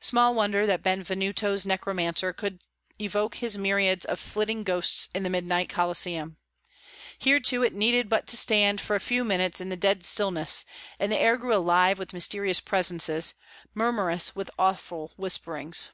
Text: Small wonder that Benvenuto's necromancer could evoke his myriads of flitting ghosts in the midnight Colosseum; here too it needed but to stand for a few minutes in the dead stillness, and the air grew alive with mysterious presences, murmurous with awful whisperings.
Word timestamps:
Small 0.00 0.34
wonder 0.34 0.64
that 0.66 0.82
Benvenuto's 0.82 1.66
necromancer 1.66 2.32
could 2.32 2.62
evoke 2.98 3.34
his 3.34 3.58
myriads 3.58 4.06
of 4.06 4.18
flitting 4.18 4.62
ghosts 4.64 5.10
in 5.14 5.22
the 5.22 5.28
midnight 5.28 5.68
Colosseum; 5.68 6.38
here 7.18 7.40
too 7.40 7.62
it 7.62 7.74
needed 7.74 8.08
but 8.08 8.26
to 8.28 8.38
stand 8.38 8.80
for 8.80 8.96
a 8.96 9.00
few 9.00 9.22
minutes 9.22 9.60
in 9.60 9.68
the 9.68 9.76
dead 9.76 10.02
stillness, 10.02 10.64
and 10.98 11.12
the 11.12 11.20
air 11.20 11.36
grew 11.36 11.52
alive 11.54 11.98
with 11.98 12.14
mysterious 12.14 12.58
presences, 12.60 13.34
murmurous 13.74 14.34
with 14.34 14.50
awful 14.58 15.12
whisperings. 15.18 15.90